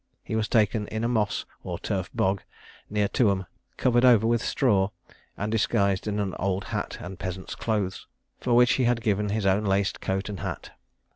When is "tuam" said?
3.07-3.45